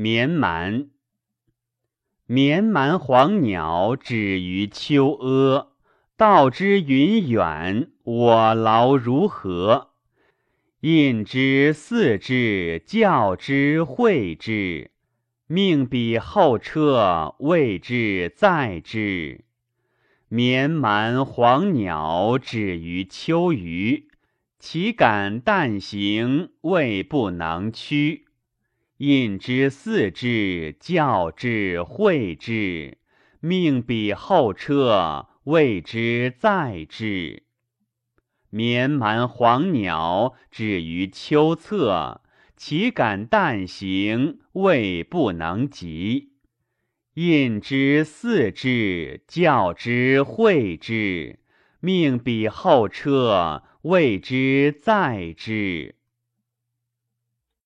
[0.00, 0.90] 绵蛮。
[2.24, 5.72] 绵蛮黄鸟止于秋阿，
[6.16, 9.88] 道之云远，我劳如何？
[10.82, 14.92] 印之四之，教之会之，
[15.48, 19.40] 命比后车，谓之载之。
[20.28, 24.06] 绵蛮黄鸟止于秋余，
[24.60, 28.27] 其敢旦行，未不能驱。
[28.98, 32.98] 印之四之，教之会之，
[33.38, 37.44] 命彼后车，谓之载之。
[38.50, 42.22] 绵蛮黄鸟止于秋侧，
[42.56, 46.32] 其敢旦行，未不能及。
[47.14, 51.38] 印之四之，教之会之，
[51.78, 55.97] 命彼后车，谓之载之。